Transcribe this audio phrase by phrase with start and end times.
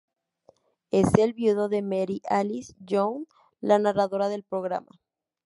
[0.89, 3.27] Es el viudo de Mary Alice Young,
[3.59, 4.99] la narradora del programa.